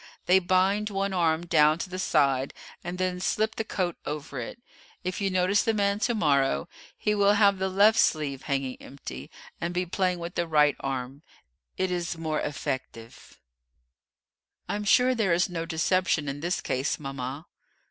They 0.25 0.39
bind 0.39 0.89
one 0.89 1.13
arm 1.13 1.45
down 1.45 1.77
to 1.77 1.87
the 1.91 1.99
side, 1.99 2.55
and 2.83 2.97
then 2.97 3.19
slip 3.19 3.53
the 3.53 3.63
coat 3.63 3.97
over 4.03 4.39
it. 4.39 4.59
If 5.03 5.21
you 5.21 5.29
notice 5.29 5.61
the 5.61 5.75
man 5.75 5.99
to 5.99 6.15
morrow 6.15 6.67
he 6.97 7.13
will 7.13 7.33
have 7.33 7.59
the 7.59 7.69
left 7.69 7.99
sleeve 7.99 8.41
hanging 8.41 8.81
empty, 8.81 9.29
and 9.61 9.75
be 9.75 9.85
playing 9.85 10.17
with 10.17 10.33
the 10.33 10.47
right 10.47 10.75
arm 10.79 11.21
it 11.77 11.91
is 11.91 12.17
more 12.17 12.39
effective." 12.39 13.39
"I'm 14.67 14.85
sure 14.85 15.13
there 15.13 15.33
is 15.33 15.49
no 15.49 15.67
deception 15.67 16.27
in 16.27 16.39
this 16.39 16.61
case, 16.61 16.99
mama." 16.99 17.45